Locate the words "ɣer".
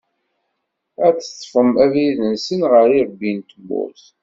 2.71-2.87